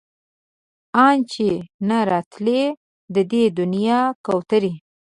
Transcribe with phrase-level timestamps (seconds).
[1.05, 1.49] ان چې
[1.87, 2.61] نه راتلی
[3.13, 4.73] د دې دنيا کوترې